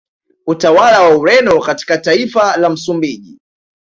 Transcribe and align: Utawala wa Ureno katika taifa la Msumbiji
Utawala 0.47 1.01
wa 1.01 1.17
Ureno 1.17 1.59
katika 1.59 1.97
taifa 1.97 2.57
la 2.57 2.69
Msumbiji 2.69 3.39